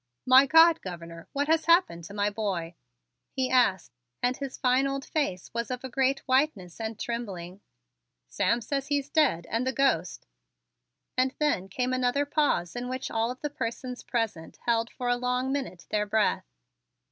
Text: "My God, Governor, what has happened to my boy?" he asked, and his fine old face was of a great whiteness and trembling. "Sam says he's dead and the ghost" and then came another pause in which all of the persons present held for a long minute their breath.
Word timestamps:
"My 0.25 0.47
God, 0.47 0.81
Governor, 0.81 1.27
what 1.31 1.45
has 1.47 1.65
happened 1.65 2.05
to 2.05 2.13
my 2.15 2.31
boy?" 2.31 2.73
he 3.29 3.51
asked, 3.51 3.91
and 4.23 4.35
his 4.35 4.57
fine 4.57 4.87
old 4.87 5.05
face 5.05 5.51
was 5.53 5.69
of 5.69 5.83
a 5.83 5.89
great 5.89 6.21
whiteness 6.21 6.79
and 6.79 6.97
trembling. 6.99 7.61
"Sam 8.27 8.61
says 8.61 8.87
he's 8.87 9.11
dead 9.11 9.45
and 9.51 9.67
the 9.67 9.71
ghost" 9.71 10.25
and 11.19 11.35
then 11.37 11.67
came 11.69 11.93
another 11.93 12.25
pause 12.25 12.75
in 12.75 12.89
which 12.89 13.11
all 13.11 13.29
of 13.29 13.41
the 13.41 13.49
persons 13.51 14.01
present 14.01 14.57
held 14.65 14.89
for 14.89 15.07
a 15.07 15.17
long 15.17 15.51
minute 15.51 15.85
their 15.91 16.07
breath. 16.07 16.47